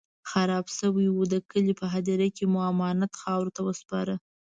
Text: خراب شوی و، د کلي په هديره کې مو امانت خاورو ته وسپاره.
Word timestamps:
خراب 0.29 0.65
شوی 0.77 1.07
و، 1.11 1.19
د 1.33 1.35
کلي 1.51 1.73
په 1.81 1.85
هديره 1.93 2.27
کې 2.35 2.43
مو 2.51 2.59
امانت 2.71 3.11
خاورو 3.21 3.53
ته 3.55 3.61
وسپاره. 3.67 4.13